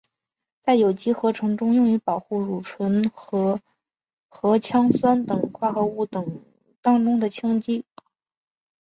[0.63, 3.61] 在有机合成中用于保护如醇和
[4.31, 6.25] 羧酸等化合物当
[7.05, 7.85] 中的羟基。